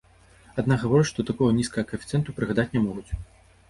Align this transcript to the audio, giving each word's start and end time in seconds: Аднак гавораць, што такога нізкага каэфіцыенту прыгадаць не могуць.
Аднак 0.63 0.85
гавораць, 0.85 1.07
што 1.11 1.27
такога 1.29 1.51
нізкага 1.61 1.87
каэфіцыенту 1.95 2.29
прыгадаць 2.41 2.71
не 2.77 2.87
могуць. 2.91 3.09